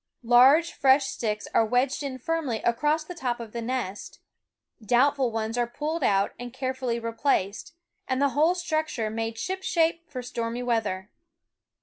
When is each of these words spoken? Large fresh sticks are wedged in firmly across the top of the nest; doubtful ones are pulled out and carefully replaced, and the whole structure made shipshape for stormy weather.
Large 0.23 0.71
fresh 0.73 1.05
sticks 1.05 1.47
are 1.53 1.63
wedged 1.63 2.01
in 2.01 2.17
firmly 2.17 2.59
across 2.63 3.03
the 3.03 3.13
top 3.13 3.39
of 3.39 3.51
the 3.51 3.61
nest; 3.61 4.19
doubtful 4.83 5.31
ones 5.31 5.59
are 5.59 5.67
pulled 5.67 6.03
out 6.03 6.31
and 6.39 6.51
carefully 6.51 6.99
replaced, 6.99 7.75
and 8.07 8.19
the 8.19 8.29
whole 8.29 8.55
structure 8.55 9.11
made 9.11 9.37
shipshape 9.37 10.09
for 10.09 10.23
stormy 10.23 10.63
weather. 10.63 11.11